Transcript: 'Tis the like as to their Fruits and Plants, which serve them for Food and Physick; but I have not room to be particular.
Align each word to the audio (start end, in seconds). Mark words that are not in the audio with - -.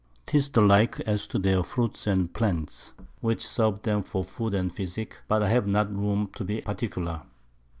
'Tis 0.25 0.49
the 0.49 0.61
like 0.63 0.99
as 1.01 1.27
to 1.27 1.37
their 1.37 1.61
Fruits 1.61 2.07
and 2.07 2.33
Plants, 2.33 2.91
which 3.19 3.45
serve 3.45 3.83
them 3.83 4.01
for 4.01 4.23
Food 4.23 4.55
and 4.55 4.73
Physick; 4.73 5.19
but 5.27 5.43
I 5.43 5.49
have 5.49 5.67
not 5.67 5.95
room 5.95 6.31
to 6.37 6.43
be 6.43 6.61
particular. 6.61 7.21